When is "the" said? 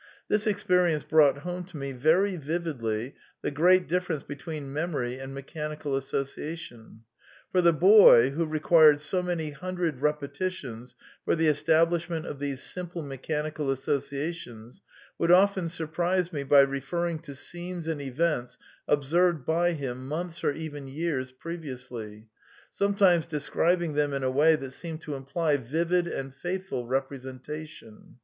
3.43-3.51, 7.61-7.71, 11.35-11.47